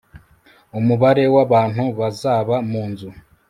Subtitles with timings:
[0.79, 3.09] umubare w abantu bazaba mu nzu